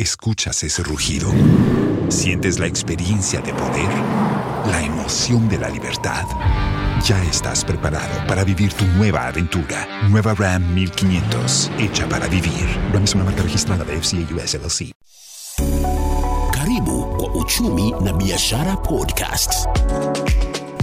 ¿Escuchas 0.00 0.62
ese 0.62 0.82
rugido? 0.82 1.30
¿Sientes 2.08 2.58
la 2.58 2.66
experiencia 2.66 3.42
de 3.42 3.52
poder? 3.52 3.90
¿La 4.70 4.82
emoción 4.82 5.46
de 5.46 5.58
la 5.58 5.68
libertad? 5.68 6.24
Ya 7.04 7.22
estás 7.24 7.62
preparado 7.66 8.26
para 8.26 8.42
vivir 8.42 8.72
tu 8.72 8.86
nueva 8.86 9.26
aventura. 9.26 9.86
Nueva 10.08 10.32
Ram 10.32 10.72
1500, 10.72 11.70
hecha 11.78 12.08
para 12.08 12.28
vivir. 12.28 12.66
Ram 12.94 13.04
es 13.04 13.14
una 13.14 13.24
marca 13.24 13.42
registrada 13.42 13.84
de 13.84 14.00
FCA 14.00 14.34
US 14.34 14.54
LLC. 14.54 14.94
Karibu 16.50 17.04
kwa 17.18 17.34
Uchumi 17.34 17.90
na 18.00 18.14
Biashara 18.14 18.76
Podcast. 18.76 19.52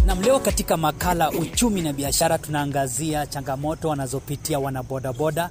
Nam, 0.06 0.22
leo 0.22 0.40
katika 0.40 0.78
makala 0.78 1.32
uchumi 1.32 1.82
na 1.82 1.94
biashara 1.94 2.38
tunaangazia 2.38 3.26
changamoto 3.28 3.90
wanazopitia 3.90 4.60
wanabodaboda 4.60 5.50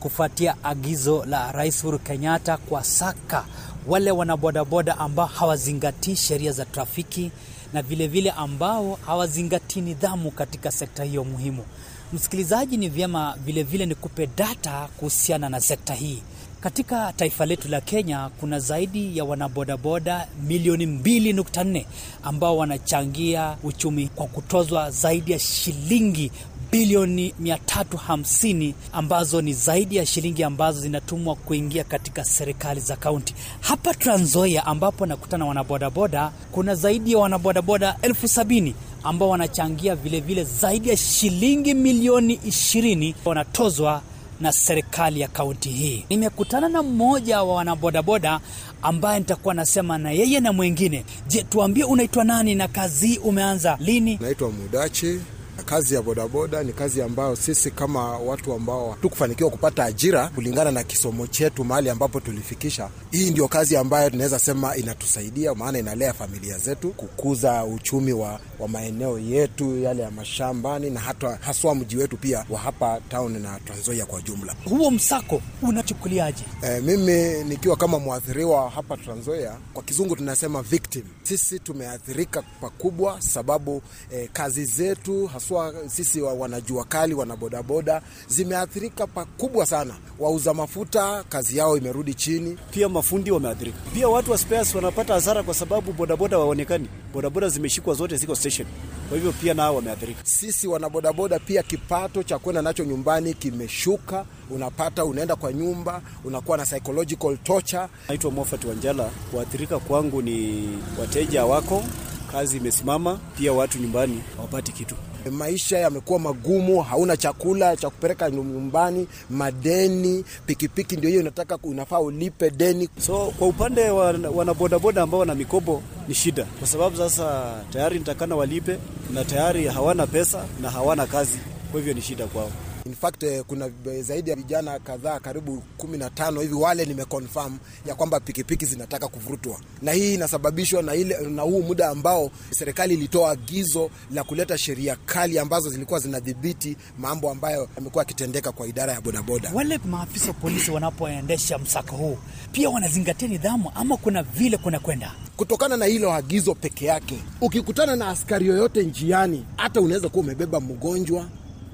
kufuatia 0.00 0.56
agizo 0.64 1.24
la 1.24 1.52
Rais 1.52 1.80
Uhuru 1.84 1.98
Kenyatta 1.98 2.56
kwa 2.56 2.84
saka 2.84 3.44
wale 3.86 4.10
wanabodaboda 4.10 4.98
ambao 4.98 5.26
hawazingatii 5.26 6.16
sheria 6.16 6.52
za 6.52 6.64
trafiki 6.64 7.30
na 7.72 7.82
vilevile 7.82 8.06
vile 8.08 8.30
ambao 8.30 8.98
hawazingatii 9.06 9.80
nidhamu 9.80 10.30
katika 10.30 10.70
sekta 10.72 11.04
hiyo 11.04 11.24
muhimu. 11.24 11.64
Msikilizaji, 12.12 12.76
ni 12.76 12.88
vyema 12.88 13.34
vilevile 13.44 13.86
nikupe 13.86 14.26
data 14.36 14.88
kuhusiana 14.96 15.48
na 15.48 15.60
sekta 15.60 15.94
hii. 15.94 16.22
Katika 16.60 17.12
taifa 17.12 17.46
letu 17.46 17.68
la 17.68 17.80
Kenya 17.80 18.30
kuna 18.40 18.60
zaidi 18.60 19.18
ya 19.18 19.24
wanabodaboda 19.24 20.28
milioni 20.46 20.86
2.4 20.86 21.84
ambao 22.22 22.56
wanachangia 22.56 23.56
uchumi 23.62 24.08
kwa 24.08 24.26
kutozwa 24.26 24.90
zaidi 24.90 25.32
ya 25.32 25.38
shilingi 25.38 26.30
bilioni 26.72 27.34
350 27.42 28.74
ambazo 28.92 29.42
ni 29.42 29.52
zaidi 29.52 29.96
ya 29.96 30.06
shilingi 30.06 30.44
ambazo 30.44 30.80
zinatumwa 30.80 31.34
kuingia 31.36 31.84
katika 31.84 32.24
serikali 32.24 32.80
za 32.80 32.96
kaunti. 32.96 33.34
Hapa 33.60 33.94
Trans 33.94 34.38
ambapo 34.64 35.06
nakutana 35.06 35.44
wanabodaboda, 35.46 36.32
kuna 36.52 36.74
zaidi 36.74 37.12
ya 37.12 37.18
wanabodaboda 37.18 37.96
elfu 38.02 38.28
sabini 38.28 38.74
ambao 39.04 39.28
wanachangia 39.28 39.96
vilevile 39.96 40.42
vile 40.42 40.58
zaidi 40.60 40.88
ya 40.88 40.96
shilingi 40.96 41.74
milioni 41.74 42.36
20 42.36 43.14
wanatozwa 43.24 44.02
na 44.40 44.52
serikali 44.52 45.20
ya 45.20 45.28
kaunti 45.28 45.68
hii. 45.68 46.04
Nimekutana 46.10 46.68
na 46.68 46.82
mmoja 46.82 47.42
wa 47.42 47.54
wanabodaboda 47.54 48.40
ambaye 48.82 49.18
nitakuwa 49.18 49.54
nasema 49.54 49.98
na 49.98 50.10
yeye 50.10 50.40
na 50.40 50.52
mwingine. 50.52 51.04
Je, 51.26 51.42
tuambie 51.42 51.84
unaitwa 51.84 52.24
nani 52.24 52.54
na 52.54 52.68
kazi 52.68 53.18
umeanza 53.18 53.76
lini? 53.80 54.18
Naitwa 54.22 54.50
Mudachi. 54.50 55.20
Kazi 55.68 55.94
ya 55.94 56.02
bodaboda 56.02 56.62
ni 56.62 56.72
kazi 56.72 57.02
ambayo 57.02 57.36
sisi 57.36 57.70
kama 57.70 58.18
watu 58.18 58.52
ambao 58.52 58.90
hatukufanikiwa 58.90 59.50
kupata 59.50 59.84
ajira 59.84 60.28
kulingana 60.28 60.70
na 60.70 60.84
kisomo 60.84 61.26
chetu 61.26 61.64
mahali 61.64 61.90
ambapo 61.90 62.20
tulifikisha, 62.20 62.88
hii 63.10 63.30
ndio 63.30 63.48
kazi 63.48 63.76
ambayo 63.76 64.10
tunaweza 64.10 64.38
sema 64.38 64.76
inatusaidia, 64.76 65.54
maana 65.54 65.78
inalea 65.78 66.12
familia 66.12 66.58
zetu, 66.58 66.88
kukuza 66.90 67.64
uchumi 67.64 68.12
wa, 68.12 68.40
wa 68.58 68.68
maeneo 68.68 69.18
yetu 69.18 69.78
yale 69.78 70.02
ya 70.02 70.10
mashambani 70.10 70.90
na 70.90 71.00
hata 71.00 71.38
haswa 71.40 71.74
mji 71.74 71.96
wetu 71.96 72.16
pia 72.16 72.44
wa 72.50 72.58
hapa 72.58 73.00
town 73.08 73.42
na 73.42 73.60
Trans 73.60 73.80
Nzoia 73.80 74.06
kwa 74.06 74.22
jumla. 74.22 74.54
Huo 74.64 74.90
msako 74.90 75.42
unachukuliaje? 75.62 76.42
E, 76.62 76.80
mimi 76.80 77.44
nikiwa 77.44 77.76
kama 77.76 77.98
mwathiriwa 77.98 78.70
hapa 78.70 78.96
Trans 78.96 79.18
Nzoia, 79.20 79.56
kwa 79.74 79.82
kizungu 79.82 80.16
tunasema 80.16 80.62
victim. 80.62 81.02
Sisi 81.22 81.58
tumeathirika 81.58 82.42
pakubwa 82.60 83.20
sababu 83.22 83.82
e, 84.12 84.28
kazi 84.32 84.64
zetu 84.64 85.26
haswa 85.26 85.57
sisi 85.86 86.20
wa 86.20 86.32
wanajua 86.32 86.84
kali 86.84 87.14
wanabodaboda 87.14 88.02
zimeathirika 88.28 89.06
pakubwa 89.06 89.66
sana. 89.66 89.94
Wauza 90.18 90.54
mafuta 90.54 91.24
kazi 91.28 91.58
yao 91.58 91.76
imerudi 91.76 92.14
chini, 92.14 92.58
pia 92.70 92.88
mafundi 92.88 93.30
wameathirika, 93.30 93.78
pia 93.94 94.08
watu 94.08 94.30
wa 94.30 94.38
spares 94.38 94.74
wanapata 94.74 95.14
hasara 95.14 95.42
kwa 95.42 95.54
sababu 95.54 95.92
bodaboda 95.92 96.38
waonekani, 96.38 96.88
bodaboda 97.14 97.48
zimeshikwa 97.48 97.94
zote, 97.94 98.16
ziko 98.16 98.34
station, 98.34 98.66
kwa 99.08 99.16
hivyo 99.18 99.32
pia 99.32 99.54
nao 99.54 99.76
wameathirika. 99.76 100.20
Sisi 100.24 100.68
wanabodaboda 100.68 101.38
pia 101.38 101.62
kipato 101.62 102.22
cha 102.22 102.38
kwenda 102.38 102.62
nacho 102.62 102.84
nyumbani 102.84 103.34
kimeshuka. 103.34 104.24
Unapata 104.50 105.04
unaenda 105.04 105.36
kwa 105.36 105.52
nyumba 105.52 106.02
unakuwa 106.24 106.56
na 106.56 106.64
psychological 106.66 107.36
torture. 107.44 107.86
Naitwa 108.08 108.30
Mofat 108.30 108.64
Wanjala. 108.64 109.10
Kuathirika 109.30 109.78
kwangu 109.78 110.22
ni 110.22 110.68
wateja 111.00 111.44
wako, 111.44 111.84
kazi 112.32 112.56
imesimama, 112.56 113.18
pia 113.38 113.52
watu 113.52 113.78
nyumbani 113.78 114.22
hawapati 114.36 114.72
kitu 114.72 114.94
maisha 115.30 115.78
yamekuwa 115.78 116.18
magumu, 116.18 116.82
hauna 116.82 117.16
chakula 117.16 117.76
cha 117.76 117.90
kupeleka 117.90 118.30
nyumbani, 118.30 119.06
madeni, 119.30 120.24
pikipiki 120.46 120.96
ndio 120.96 121.08
hiyo 121.10 121.20
inataka, 121.20 121.58
unafaa 121.62 122.00
ulipe 122.00 122.50
deni. 122.50 122.88
So 123.06 123.32
kwa 123.38 123.48
upande 123.48 123.90
wa 123.90 124.04
wanabodaboda 124.34 125.02
ambao 125.02 125.20
wana 125.20 125.34
mikopo 125.34 125.82
ni 126.08 126.14
shida, 126.14 126.44
kwa 126.58 126.68
sababu 126.68 126.96
sasa 126.96 127.54
tayari 127.72 127.98
nitakana 127.98 128.36
walipe 128.36 128.78
na 129.14 129.24
tayari 129.24 129.66
hawana 129.66 130.06
pesa 130.06 130.44
na 130.62 130.70
hawana 130.70 131.06
kazi, 131.06 131.38
kwa 131.70 131.80
hivyo 131.80 131.94
ni 131.94 132.02
shida 132.02 132.26
kwao. 132.26 132.50
In 132.88 132.94
fact 132.94 133.24
kuna 133.46 133.70
zaidi 134.00 134.30
ya 134.30 134.36
vijana 134.36 134.78
kadhaa 134.78 135.20
karibu 135.20 135.62
kumi 135.76 135.98
na 135.98 136.10
tano 136.10 136.40
hivi 136.40 136.54
wale 136.54 136.84
nimeconfirm 136.84 137.58
ya 137.86 137.94
kwamba 137.94 138.20
pikipiki 138.20 138.66
zinataka 138.66 139.08
kuvurutwa, 139.08 139.60
na 139.82 139.92
hii 139.92 140.14
inasababishwa 140.14 140.82
na 140.82 140.94
ile 140.94 141.18
na 141.20 141.42
huu 141.42 141.62
muda 141.62 141.88
ambao 141.88 142.30
serikali 142.50 142.94
ilitoa 142.94 143.30
agizo 143.30 143.90
la 144.14 144.24
kuleta 144.24 144.58
sheria 144.58 144.96
kali 145.06 145.38
ambazo 145.38 145.70
zilikuwa 145.70 146.00
zinadhibiti 146.00 146.76
mambo 146.98 147.30
ambayo 147.30 147.68
yamekuwa 147.76 148.02
yakitendeka 148.02 148.52
kwa 148.52 148.66
idara 148.66 148.92
ya 148.92 149.00
bodaboda. 149.00 149.50
Wale 149.54 149.78
maafisa 149.90 150.26
wa 150.28 150.34
polisi 150.34 150.70
wanapoendesha 150.70 151.58
msako 151.58 151.96
huu 151.96 152.18
pia 152.52 152.70
wanazingatia 152.70 153.28
nidhamu 153.28 153.72
ama 153.74 153.96
kuna 153.96 154.22
vile 154.22 154.56
kuna 154.56 154.78
kwenda 154.78 155.12
kutokana 155.36 155.76
na 155.76 155.84
hilo 155.84 156.12
agizo 156.12 156.54
peke 156.54 156.84
yake. 156.86 157.18
Ukikutana 157.40 157.96
na 157.96 158.08
askari 158.08 158.46
yoyote 158.46 158.82
njiani, 158.82 159.44
hata 159.56 159.80
unaweza 159.80 160.08
kuwa 160.08 160.24
umebeba 160.24 160.60
mgonjwa 160.60 161.26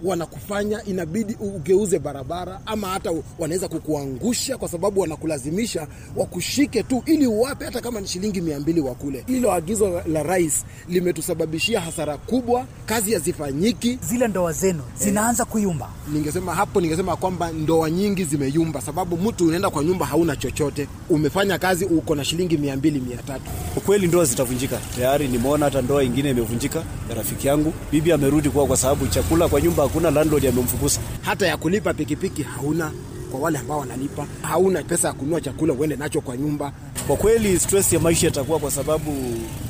wanakufanya 0.04 0.84
inabidi 0.84 1.36
ugeuze 1.40 1.98
barabara, 1.98 2.60
ama 2.66 2.88
hata 2.88 3.10
wanaweza 3.38 3.68
kukuangusha 3.68 4.58
kwa 4.58 4.68
sababu 4.68 5.00
wanakulazimisha 5.00 5.86
wakushike 6.16 6.82
tu 6.82 7.02
ili 7.06 7.26
uwape 7.26 7.64
hata 7.64 7.80
kama 7.80 8.00
ni 8.00 8.06
shilingi 8.08 8.40
mia 8.40 8.60
mbili 8.60 8.80
wakule. 8.80 9.24
Hilo 9.26 9.52
agizo 9.52 10.02
la 10.06 10.22
rais 10.22 10.64
limetusababishia 10.88 11.80
hasara 11.80 12.16
kubwa, 12.16 12.66
kazi 12.86 13.12
hazifanyiki, 13.14 13.98
zile 14.08 14.28
ndoa 14.28 14.52
zenu 14.52 14.82
zinaanza 14.98 15.42
eh, 15.42 15.48
kuyumba. 15.48 15.88
Ningesema 16.12 16.54
hapo, 16.54 16.80
ningesema 16.80 17.16
kwamba 17.16 17.50
ndoa 17.52 17.90
nyingi 17.90 18.24
zimeyumba, 18.24 18.80
sababu 18.80 19.16
mtu 19.16 19.46
unaenda 19.46 19.70
kwa 19.70 19.84
nyumba 19.84 20.06
hauna 20.06 20.36
chochote, 20.36 20.88
umefanya 21.10 21.58
kazi 21.58 21.84
uko 21.84 22.14
na 22.14 22.24
shilingi 22.24 22.58
mia 22.58 22.76
mbili 22.76 23.00
mia 23.00 23.16
tatu. 23.16 23.50
Ukweli 23.76 24.06
ndoa 24.06 24.24
zitavunjika 24.24 24.78
tayari. 24.96 25.28
Nimeona 25.28 25.64
hata 25.64 25.82
ndoa 25.82 26.04
ingine 26.04 26.30
imevunjika 26.30 26.78
ya 27.08 27.14
rafiki 27.14 27.46
yangu, 27.46 27.72
bibi 27.92 28.12
amerudi 28.12 28.50
kwao 28.50 28.66
kwa 28.66 28.76
sababu 28.76 29.06
chakula 29.06 29.48
kwa 29.48 29.60
nyumba 29.60 29.82
hakuna, 29.94 30.10
landlord 30.10 30.46
amemfukuza. 30.46 31.00
Hata 31.22 31.46
ya 31.46 31.56
kulipa 31.56 31.94
pikipiki 31.94 32.42
hauna 32.42 32.92
kwa 33.30 33.40
wale 33.40 33.58
ambao 33.58 33.78
wanalipa, 33.78 34.26
hauna 34.42 34.82
pesa 34.82 35.08
ya 35.08 35.14
kununua 35.14 35.40
chakula 35.40 35.72
uende 35.72 35.96
nacho 35.96 36.20
kwa 36.20 36.36
nyumba. 36.36 36.72
Kwa 37.06 37.16
kweli 37.16 37.60
stress 37.60 37.92
ya 37.92 38.00
maisha 38.00 38.28
itakuwa 38.28 38.58
kwa 38.58 38.70
sababu 38.70 39.12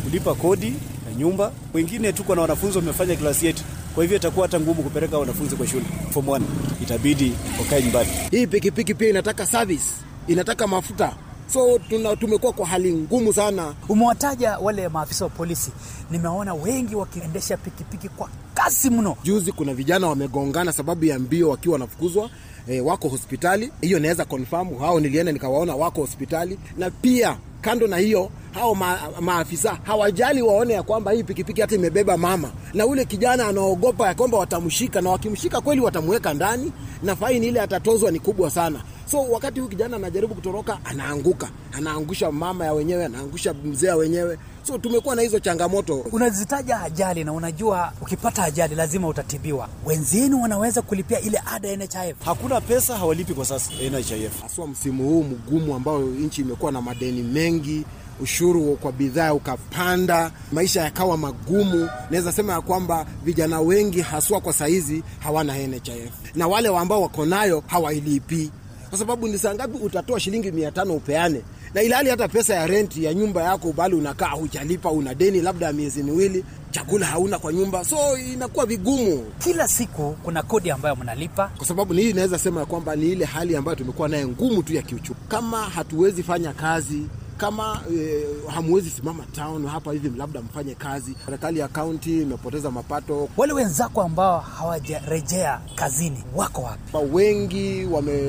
kulipa 0.04 0.34
kodi 0.34 0.70
na 1.08 1.14
nyumba. 1.18 1.52
Wengine 1.74 2.12
tuko 2.12 2.34
na 2.34 2.40
wanafunzi 2.42 2.78
wamefanya 2.78 3.16
klasi 3.16 3.46
yetu, 3.46 3.62
kwa 3.94 4.04
hivyo 4.04 4.16
itakuwa 4.16 4.46
hata 4.46 4.60
ngumu 4.60 4.82
kupeleka 4.82 5.18
wanafunzi 5.18 5.56
kwa 5.56 5.66
shule 5.66 5.84
form 6.10 6.26
1, 6.26 6.40
itabidi 6.82 7.32
wakae 7.58 7.82
nyumbani. 7.82 8.10
Hii 8.30 8.46
pikipiki 8.46 8.94
pia 8.94 9.08
inataka 9.10 9.46
service, 9.46 9.84
inataka 10.28 10.66
mafuta 10.66 11.12
so 11.54 11.78
tuna, 11.78 12.16
tumekuwa 12.16 12.52
kwa 12.52 12.66
hali 12.66 12.92
ngumu 12.92 13.32
sana. 13.32 13.74
Umewataja 13.88 14.58
wale 14.58 14.88
maafisa 14.88 15.24
wa 15.24 15.30
polisi, 15.30 15.70
nimeona 16.10 16.54
wengi 16.54 16.94
wakiendesha 16.96 17.56
pikipiki 17.56 18.08
kwa 18.08 18.28
kasi 18.54 18.90
mno. 18.90 19.16
Juzi 19.24 19.52
kuna 19.52 19.74
vijana 19.74 20.06
wamegongana 20.08 20.72
sababu 20.72 21.04
ya 21.04 21.18
mbio 21.18 21.48
wakiwa 21.48 21.72
wanafukuzwa 21.72 22.30
e, 22.68 22.80
wako 22.80 23.08
hospitali. 23.08 23.72
Hiyo 23.80 23.98
naweza 23.98 24.24
confirm, 24.24 24.78
hao 24.78 25.00
nilienda 25.00 25.32
nikawaona 25.32 25.74
wako 25.76 26.00
hospitali, 26.00 26.58
na 26.78 26.90
pia 26.90 27.36
kando 27.60 27.86
na 27.86 27.96
hiyo 27.96 28.30
hao 28.54 28.74
ma, 28.74 28.98
maafisa 29.20 29.78
hawajali 29.82 30.42
waone 30.42 30.74
ya 30.74 30.82
kwamba 30.82 31.12
hii 31.12 31.22
pikipiki 31.22 31.60
hata 31.60 31.74
imebeba 31.74 32.16
mama, 32.16 32.50
na 32.74 32.86
ule 32.86 33.04
kijana 33.04 33.46
anaogopa 33.46 34.06
ya 34.06 34.14
kwamba 34.14 34.38
watamshika, 34.38 35.00
na 35.00 35.10
wakimshika 35.10 35.60
kweli 35.60 35.80
watamweka 35.80 36.34
ndani, 36.34 36.72
na 37.02 37.16
faini 37.16 37.46
ile 37.46 37.60
atatozwa 37.60 38.10
ni 38.10 38.18
kubwa 38.18 38.50
sana. 38.50 38.80
So 39.14 39.20
wakati 39.30 39.60
huyu 39.60 39.70
kijana 39.70 39.96
anajaribu 39.96 40.34
kutoroka, 40.34 40.78
anaanguka, 40.84 41.48
anaangusha 41.72 42.32
mama 42.32 42.64
ya 42.64 42.72
wenyewe, 42.72 43.04
anaangusha 43.04 43.54
mzee 43.54 43.86
ya 43.86 43.96
wenyewe. 43.96 44.38
So 44.62 44.78
tumekuwa 44.78 45.16
na 45.16 45.22
hizo 45.22 45.38
changamoto. 45.38 45.96
Unazitaja 46.12 46.80
ajali 46.80 47.24
na 47.24 47.32
unajua 47.32 47.92
ukipata 48.02 48.44
ajali 48.44 48.74
lazima 48.74 49.08
utatibiwa. 49.08 49.68
Wenzenu 49.86 50.42
wanaweza 50.42 50.82
kulipia 50.82 51.20
ile 51.20 51.42
ada 51.52 51.68
ya 51.68 51.76
NHIF? 51.76 52.16
Hakuna 52.24 52.60
pesa, 52.60 52.96
hawalipi 52.98 53.34
kwa 53.34 53.44
sasa 53.44 53.70
NHIF, 53.90 54.42
haswa 54.42 54.66
msimu 54.66 55.04
huu 55.08 55.22
mgumu 55.22 55.74
ambao 55.74 55.98
nchi 56.02 56.40
imekuwa 56.40 56.72
na 56.72 56.82
madeni 56.82 57.22
mengi 57.22 57.84
ushuru 58.20 58.76
kwa 58.76 58.92
bidhaa 58.92 59.32
ukapanda, 59.34 60.30
maisha 60.52 60.80
yakawa 60.80 61.16
magumu. 61.16 61.88
Naweza 62.10 62.32
sema 62.32 62.52
ya 62.52 62.60
kwamba 62.60 63.06
vijana 63.24 63.60
wengi 63.60 64.00
haswa 64.00 64.40
kwa 64.40 64.52
saizi 64.52 65.02
hawana 65.18 65.58
NHIF 65.58 66.12
na 66.34 66.46
wale 66.48 66.68
ambao 66.78 67.02
wako 67.02 67.26
nayo 67.26 67.62
hawailipi 67.66 68.50
kwa 68.94 68.98
sababu 68.98 69.28
ni 69.28 69.38
saa 69.38 69.54
ngapi 69.54 69.78
utatoa 69.78 70.20
shilingi 70.20 70.50
mia 70.52 70.70
tano 70.72 70.94
upeane 70.94 71.40
na 71.74 71.82
ilhali 71.82 72.10
hata 72.10 72.28
pesa 72.28 72.54
ya 72.54 72.66
renti 72.66 73.04
ya 73.04 73.14
nyumba 73.14 73.42
yako 73.42 73.72
bali 73.72 73.94
unakaa 73.94 74.28
hujalipa, 74.28 74.90
una 74.90 75.14
deni 75.14 75.40
labda 75.40 75.66
ya 75.66 75.72
miezi 75.72 76.02
miwili, 76.02 76.44
chakula 76.70 77.06
hauna 77.06 77.38
kwa 77.38 77.52
nyumba, 77.52 77.84
so 77.84 78.18
inakuwa 78.18 78.66
vigumu 78.66 79.24
Kila 79.38 79.68
siku 79.68 80.16
kuna 80.22 80.42
kodi 80.42 80.70
ambayo 80.70 80.96
mnalipa. 80.96 81.50
kwa 81.56 81.66
sababu 81.66 81.94
ni 81.94 82.02
hii 82.02 82.10
inaweza 82.10 82.38
sema 82.38 82.60
ya 82.60 82.66
kwamba 82.66 82.96
ni 82.96 83.12
ile 83.12 83.24
hali 83.24 83.56
ambayo 83.56 83.76
tumekuwa 83.76 84.08
naye 84.08 84.26
ngumu 84.26 84.62
tu 84.62 84.74
ya 84.74 84.82
kiuchumi. 84.82 85.18
Kama 85.28 85.62
hatuwezi 85.62 86.22
fanya 86.22 86.52
kazi 86.52 87.02
kama 87.36 87.80
e, 87.98 88.24
hamwezi 88.54 88.90
simama 88.90 89.24
town 89.32 89.66
hapa 89.66 89.92
hivi, 89.92 90.12
labda 90.18 90.40
mfanye 90.40 90.74
kazi. 90.74 91.14
Serikali 91.26 91.58
ya 91.58 91.68
kaunti 91.68 92.22
imepoteza 92.22 92.70
mapato, 92.70 93.28
Wale 93.36 93.52
wenzako 93.52 94.02
ambao 94.02 94.40
hawajarejea 94.40 95.60
kazini 95.74 96.24
wako 96.36 96.62
wapi? 96.62 96.96
Wengi 97.12 97.84
wame 97.84 98.20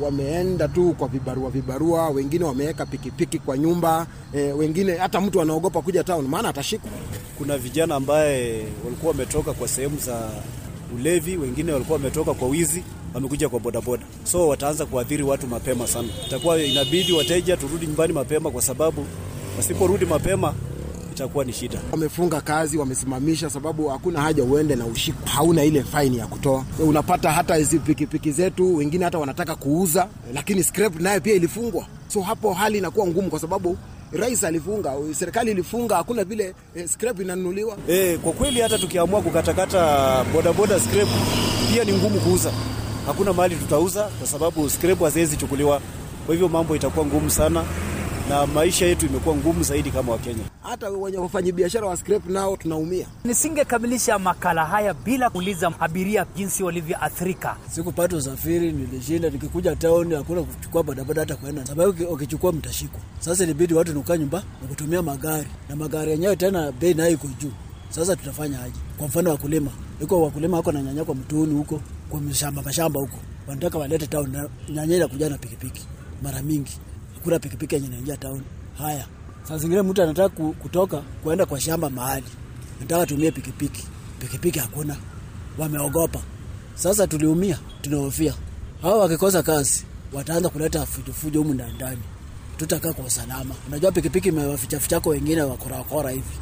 wameenda 0.00 0.68
tu 0.68 0.94
kwa 0.98 1.08
vibarua 1.08 1.50
vibarua, 1.50 2.08
wengine 2.10 2.44
wameweka 2.44 2.86
pikipiki 2.86 3.38
kwa 3.38 3.58
nyumba 3.58 4.06
e, 4.34 4.40
wengine 4.52 4.96
hata 4.96 5.20
mtu 5.20 5.40
anaogopa 5.42 5.82
kuja 5.82 6.04
town 6.04 6.26
maana 6.28 6.48
atashikwa. 6.48 6.90
Kuna 7.38 7.58
vijana 7.58 7.94
ambaye 7.94 8.64
walikuwa 8.84 9.12
wametoka 9.12 9.52
kwa 9.52 9.68
sehemu 9.68 9.98
za 9.98 10.30
ulevi, 10.94 11.36
wengine 11.36 11.72
walikuwa 11.72 11.96
wametoka 11.98 12.34
kwa 12.34 12.48
wizi, 12.48 12.82
wamekuja 13.14 13.48
kwa 13.48 13.60
bodaboda, 13.60 14.02
so 14.24 14.48
wataanza 14.48 14.86
kuathiri 14.86 15.22
watu 15.22 15.46
mapema 15.46 15.86
sana. 15.86 16.08
Itakuwa 16.26 16.62
inabidi 16.62 17.12
wateja 17.12 17.56
turudi 17.56 17.86
nyumbani 17.86 18.12
mapema, 18.12 18.50
kwa 18.50 18.62
sababu 18.62 19.06
wasiporudi 19.56 20.04
mapema 20.06 20.54
itakuwa 21.12 21.44
ni 21.44 21.52
shida. 21.52 21.78
Wamefunga 21.92 22.40
kazi, 22.40 22.78
wamesimamisha, 22.78 23.50
sababu 23.50 23.88
hakuna 23.88 24.20
haja 24.22 24.44
uende 24.44 24.76
na 24.76 24.86
ushikwa, 24.86 25.28
hauna 25.28 25.64
ile 25.64 25.82
faini 25.82 26.18
ya 26.18 26.26
kutoa. 26.26 26.64
Unapata 26.78 27.32
hata 27.32 27.54
hizi 27.56 27.78
pikipiki 27.78 28.32
zetu, 28.32 28.76
wengine 28.76 29.04
hata 29.04 29.18
wanataka 29.18 29.54
kuuza, 29.56 30.08
lakini 30.34 30.64
scrap 30.64 31.00
nayo 31.00 31.20
pia 31.20 31.34
ilifungwa, 31.34 31.86
so 32.08 32.20
hapo 32.20 32.52
hali 32.52 32.78
inakuwa 32.78 33.06
ngumu, 33.06 33.30
kwa 33.30 33.38
sababu 33.40 33.78
rais 34.12 34.44
alifunga, 34.44 34.92
serikali 35.12 35.50
ilifunga, 35.50 35.96
hakuna 35.96 36.24
vile 36.24 36.54
eh, 36.74 36.88
scrap 36.88 37.20
inanunuliwa. 37.20 37.76
Eh, 37.88 38.18
kwa 38.18 38.32
kweli 38.32 38.60
hata 38.60 38.78
tukiamua 38.78 39.22
kukatakata 39.22 40.24
bodaboda 40.32 40.80
scrap 40.80 41.08
pia 41.72 41.84
ni 41.84 41.92
ngumu 41.92 42.20
kuuza. 42.20 42.52
Hakuna 43.08 43.32
mahali 43.32 43.56
tutauza 43.56 44.02
kwa 44.18 44.26
sababu 44.26 44.70
scrap 44.70 45.00
haziwezi 45.00 45.36
chukuliwa. 45.36 45.80
Kwa 46.26 46.34
hivyo 46.34 46.48
mambo 46.48 46.76
itakuwa 46.76 47.06
ngumu 47.06 47.30
sana 47.30 47.64
na 48.28 48.46
maisha 48.46 48.86
yetu 48.86 49.06
imekuwa 49.06 49.36
ngumu 49.36 49.62
zaidi 49.62 49.90
kama 49.90 50.12
Wakenya. 50.12 50.44
Hata 50.62 50.90
wenye 50.90 51.18
wafanyabiashara 51.18 51.86
wa 51.86 51.96
scrap 51.96 52.26
nao 52.26 52.56
tunaumia. 52.56 53.06
Nisingekamilisha 53.24 54.18
makala 54.18 54.64
haya 54.66 54.94
bila 54.94 55.30
kuuliza 55.30 55.72
abiria 55.80 56.26
jinsi 56.36 56.62
walivyoathirika. 56.62 57.56
Sikupata 57.70 58.16
usafiri, 58.16 58.72
nilishinda 58.72 59.30
nikikuja 59.30 59.76
taoni, 59.76 60.14
hakuna 60.14 60.42
kuchukua 60.42 60.82
bodaboda 60.82 61.20
hata 61.22 61.36
kwenda, 61.36 61.66
sababu 61.66 62.04
ukichukua 62.04 62.52
mtashikwa. 62.52 63.00
Sasa 63.20 63.44
ilibidi 63.44 63.74
watu 63.74 63.92
nukaa 63.92 64.16
nyumba 64.16 64.42
na 64.62 64.68
kutumia 64.68 65.02
magari, 65.02 65.48
na 65.68 65.76
magari 65.76 66.10
yenyewe 66.10 66.36
tena 66.36 66.72
bei 66.72 66.94
nayo 66.94 67.10
iko 67.12 67.28
juu. 67.40 67.52
Sasa 67.98 68.16
tutafanya 68.16 68.62
aje? 68.62 68.74
Kwa 68.98 69.06
mfano 69.08 69.30
wakulima, 69.30 69.70
iko 70.02 70.22
wakulima 70.22 70.56
wako 70.56 70.72
na 70.72 70.82
nyanya 70.82 71.04
kwa 71.04 71.14
mtuni 71.14 71.54
huko, 71.54 71.80
kwa 72.10 72.20
mashamba 72.20 72.62
mashamba 72.62 73.00
huko, 73.00 73.16
wanataka 73.48 73.78
walete 73.78 74.06
town, 74.06 74.48
nyanya 74.68 75.08
kuja 75.08 75.28
na 75.28 75.38
pikipiki 75.38 75.86
mara 76.22 76.42
mingi, 76.42 76.72
kuna 77.24 77.38
pikipiki 77.38 77.74
yenye 77.74 77.86
inaingia 77.86 78.16
town. 78.16 78.40
Haya, 78.78 79.06
saa 79.48 79.58
zingine 79.58 79.82
mtu 79.82 80.02
anataka 80.02 80.28
kutoka 80.52 80.96
kuenda 81.22 81.46
kwa 81.46 81.60
shamba 81.60 81.90
mahali, 81.90 82.26
nataka 82.80 83.06
tumie 83.06 83.30
pikipiki, 83.30 83.84
pikipiki 84.18 84.58
hakuna, 84.58 84.96
wameogopa. 85.58 86.20
Sasa 86.74 87.06
tuliumia, 87.06 87.58
tunahofia 87.82 88.34
hawa 88.82 88.98
wakikosa 88.98 89.42
kazi 89.42 89.84
wataanza 90.12 90.48
kuleta 90.48 90.86
fujofujo 90.86 91.38
humu 91.42 91.54
ndani 91.54 91.72
ndani, 91.72 91.98
tutakaa 92.56 92.92
kwa 92.92 93.04
usalama. 93.04 93.54
Unajua 93.68 93.92
pikipiki 93.92 94.28
imewafichafichako 94.28 95.10
wengine 95.10 95.42
wakorakora 95.42 96.10
hivi, 96.10 96.34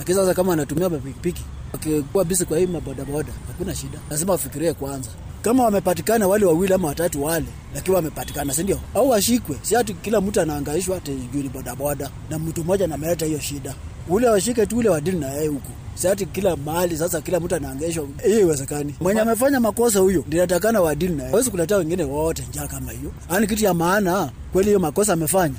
lakini 0.00 0.18
sasa 0.18 0.34
kama 0.34 0.52
anatumia 0.52 0.90
pikipiki 0.90 1.42
akikuwa 1.74 2.24
bisi 2.24 2.44
kwa 2.44 2.58
hii 2.58 2.66
mabodaboda, 2.66 3.32
hakuna 3.46 3.74
shida, 3.74 3.98
lazima 4.10 4.32
wafikirie 4.32 4.72
kwanza. 4.74 5.10
Kama 5.42 5.64
wamepatikana 5.64 6.28
wale 6.28 6.44
wawili 6.46 6.74
ama 6.74 6.88
watatu 6.88 7.24
wale, 7.24 7.46
lakini 7.74 7.96
wamepatikana, 7.96 8.54
si 8.54 8.62
ndio? 8.62 8.78
Au 8.94 9.10
washikwe, 9.10 9.56
si 9.62 9.76
ati 9.76 9.94
kila 9.94 10.20
mtu 10.20 10.40
anaangaishwa 10.40 10.96
ati 10.96 11.10
juu 11.32 11.42
ni 11.42 11.48
bodaboda 11.48 12.10
na 12.30 12.38
mtu 12.38 12.64
mmoja 12.64 12.86
nameleta 12.86 13.26
hiyo 13.26 13.40
shida, 13.40 13.74
ule 14.08 14.28
washike 14.28 14.66
tu 14.66 14.76
ule 14.78 14.88
wadili 14.88 15.18
na 15.18 15.28
yeye 15.32 15.48
huku. 15.48 15.70
Si 15.94 16.08
ati 16.08 16.26
kila 16.26 16.56
mahali 16.56 16.98
sasa 16.98 17.20
kila 17.20 17.40
mtu 17.40 17.54
anaangaishwa, 17.54 18.06
hiyo 18.24 18.40
iwezekani. 18.40 18.94
Mwenye 19.00 19.20
amefanya 19.20 19.60
makosa 19.60 19.98
huyo 19.98 20.24
ndiye 20.26 20.42
atakana 20.42 20.80
wadili 20.80 21.14
naye, 21.14 21.30
hawezi 21.30 21.50
kuleta 21.50 21.76
wengine 21.76 22.04
wote 22.04 22.44
njaa 22.50 22.66
kama 22.66 22.92
hiyo. 22.92 23.12
Yaani 23.30 23.46
kitu 23.46 23.64
ya 23.64 23.74
maana 23.74 24.30
kweli, 24.52 24.68
hiyo 24.68 24.78
makosa 24.80 25.12
amefanya, 25.12 25.54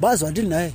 basi 0.00 0.24
wadili 0.24 0.48
na 0.48 0.68
si 0.68 0.74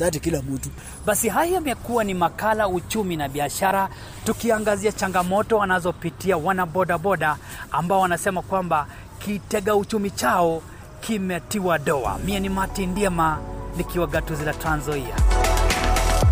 ati 0.00 0.20
kila 0.20 0.42
mtu 0.42 0.68
Basi 1.06 1.28
haya 1.28 1.54
yamekuwa 1.54 2.04
ni 2.04 2.14
makala 2.14 2.68
uchumi 2.68 3.16
na 3.16 3.28
biashara, 3.28 3.88
tukiangazia 4.24 4.92
changamoto 4.92 5.56
wanazopitia 5.58 6.36
wanabodaboda 6.36 7.36
ambao 7.70 8.00
wanasema 8.00 8.42
kwamba 8.42 8.86
kitega 9.18 9.76
uchumi 9.76 10.10
chao 10.10 10.62
kimetiwa 11.00 11.78
doa. 11.78 12.18
Mie 12.24 12.40
ni 12.40 12.48
Martin 12.48 12.90
Ndiema 12.90 13.38
nikiwa 13.76 14.06
gatuzi 14.06 14.44
la 14.44 14.52
Trans 14.54 14.82
Nzoia. 14.82 15.16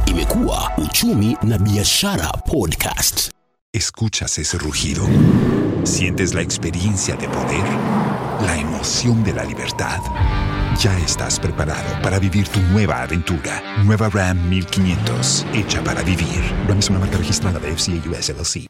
Imekuwa 0.06 0.70
Uchumi 0.78 1.36
na 1.42 1.58
Biashara 1.58 2.26
Podcast. 2.28 3.30
Escuchas 3.72 4.38
ese 4.38 4.58
rugido. 4.58 5.08
Sientes 5.82 6.34
la 6.34 6.40
experiencia 6.40 7.16
de 7.16 7.28
poder, 7.28 7.64
la 8.42 8.56
emoción 8.56 9.22
de 9.24 9.32
la 9.32 9.44
libertad. 9.44 10.00
Ya 10.78 10.96
estás 10.98 11.38
preparado 11.38 12.00
para 12.02 12.18
vivir 12.18 12.48
tu 12.48 12.60
nueva 12.72 13.02
aventura. 13.02 13.62
Nueva 13.84 14.08
Ram 14.08 14.48
1500, 14.48 15.46
hecha 15.52 15.82
para 15.82 16.02
vivir. 16.02 16.40
Ram 16.68 16.78
es 16.78 16.90
una 16.90 17.00
marca 17.00 17.18
registrada 17.18 17.58
de 17.58 17.76
FCA 17.76 18.08
US 18.08 18.28
LLC. 18.30 18.68